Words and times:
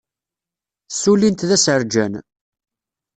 Ssulin-t 0.91 1.45
d 1.49 1.51
asarjan. 1.55 2.13